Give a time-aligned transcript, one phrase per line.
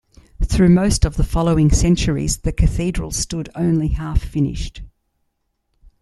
[0.43, 4.81] Through most of the following centuries, the cathedral stood only half-finished.